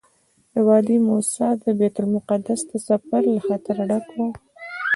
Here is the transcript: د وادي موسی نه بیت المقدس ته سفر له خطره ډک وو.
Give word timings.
د 0.53 0.55
وادي 0.67 0.97
موسی 1.07 1.47
نه 1.63 1.71
بیت 1.79 1.95
المقدس 2.01 2.59
ته 2.69 2.77
سفر 2.87 3.21
له 3.33 3.41
خطره 3.47 3.81
ډک 3.89 4.05
وو. 4.15 4.27